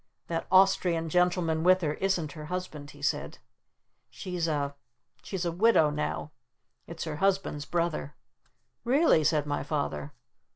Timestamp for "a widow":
5.45-5.91